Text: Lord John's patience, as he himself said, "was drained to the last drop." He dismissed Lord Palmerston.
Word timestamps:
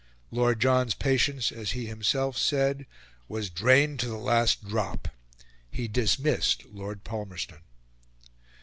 Lord 0.31 0.59
John's 0.59 0.95
patience, 0.95 1.51
as 1.51 1.73
he 1.73 1.85
himself 1.85 2.35
said, 2.35 2.87
"was 3.27 3.51
drained 3.51 3.99
to 3.99 4.07
the 4.07 4.17
last 4.17 4.67
drop." 4.67 5.09
He 5.69 5.87
dismissed 5.87 6.65
Lord 6.65 7.03
Palmerston. 7.03 7.59